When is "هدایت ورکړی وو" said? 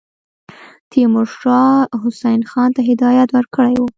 2.89-3.87